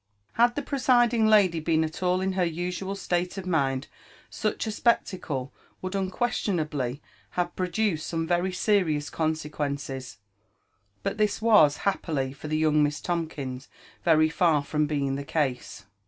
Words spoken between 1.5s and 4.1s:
been at all in her usual state of mind,